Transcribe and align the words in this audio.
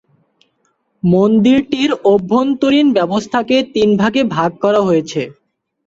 মন্দিরটির 1.03 1.91
অভ্যন্তরীণ 2.05 2.87
ব্যবস্থাকে 2.93 3.55
তিনভাগে 3.73 4.21
ভাগ 4.35 4.51
করা 4.63 4.81
হয়েছে। 4.81 5.21